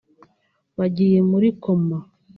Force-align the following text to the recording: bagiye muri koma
bagiye 0.77 1.19
muri 1.29 1.47
koma 1.63 1.97